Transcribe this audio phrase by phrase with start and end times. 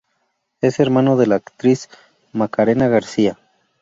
[0.61, 1.87] Es hermano de la actriz
[2.33, 3.37] Macarena García.